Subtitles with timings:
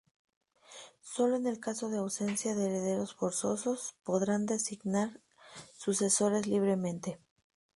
[1.03, 5.21] Solo en el caso de ausencia de herederos forzosos, podrá designar
[5.77, 7.19] sucesores libremente.